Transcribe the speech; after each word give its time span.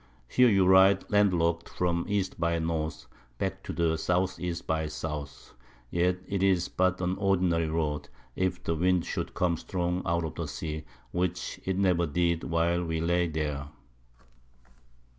Here 0.27 0.49
you 0.49 0.65
ride 0.65 1.07
land 1.11 1.31
lockt 1.31 1.69
from 1.69 2.07
E. 2.09 2.23
by 2.39 2.55
N. 2.55 2.89
back 3.37 3.61
to 3.61 3.71
the 3.71 3.91
S. 3.93 4.39
E. 4.39 4.51
by 4.65 4.85
S. 4.85 5.53
yet 5.91 6.17
it 6.27 6.41
is 6.41 6.69
but 6.69 6.99
an 7.01 7.17
ordinary 7.17 7.69
Road, 7.69 8.09
if 8.35 8.63
the 8.63 8.73
Wind 8.73 9.05
should 9.05 9.35
come 9.35 9.57
strong 9.57 10.01
out 10.07 10.25
of 10.25 10.33
the 10.33 10.47
Sea, 10.47 10.85
which 11.11 11.59
it 11.65 11.77
never 11.77 12.07
did 12.07 12.43
while 12.43 12.83
we 12.83 12.99
lay 12.99 13.27
there. 13.27 13.67